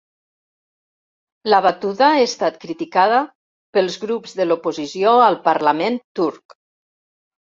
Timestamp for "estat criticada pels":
2.27-3.97